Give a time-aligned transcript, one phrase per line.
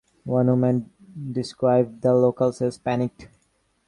[0.23, 0.89] One woman
[1.31, 3.27] described the locals as "panicked".